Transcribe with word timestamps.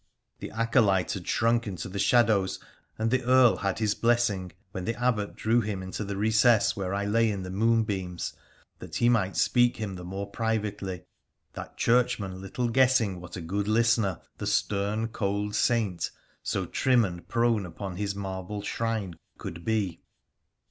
The 0.39 0.49
acolyte 0.49 1.11
had 1.11 1.27
shrunk 1.27 1.67
into 1.67 1.87
the 1.87 1.99
shadows, 1.99 2.59
and 2.97 3.11
the 3.11 3.23
Earl 3.23 3.57
had 3.57 3.67
had 3.67 3.77
his 3.77 3.93
blessing, 3.93 4.51
when 4.71 4.85
the 4.85 4.95
Abbot 4.99 5.35
drew 5.35 5.61
him 5.61 5.83
into 5.83 6.03
the 6.03 6.17
recess 6.17 6.75
where 6.75 6.91
I 6.91 7.05
lay 7.05 7.29
in 7.29 7.43
the 7.43 7.51
moonbeams, 7.51 8.33
that 8.79 8.95
he 8.95 9.09
might 9.09 9.37
speak 9.37 9.77
him 9.77 9.97
the 9.97 10.03
more 10.03 10.25
privately— 10.27 11.03
that 11.53 11.77
Churchman 11.77 12.41
little 12.41 12.67
guessing 12.69 13.21
what 13.21 13.35
a 13.35 13.41
good 13.41 13.67
listener 13.67 14.19
the 14.39 14.47
stern, 14.47 15.09
cold 15.09 15.53
saint, 15.53 16.09
so 16.41 16.65
trim 16.65 17.05
and 17.05 17.27
prone 17.27 17.63
upon 17.67 17.97
his 17.97 18.15
marble 18.15 18.63
shrine, 18.63 19.19
could 19.37 19.63
be 19.63 20.01